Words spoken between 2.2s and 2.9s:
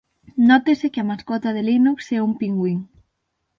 un pingüín.